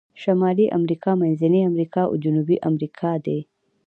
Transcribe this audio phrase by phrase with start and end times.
[0.21, 3.39] شمالي امریکا، منځنۍ امریکا او جنوبي امریکا دي.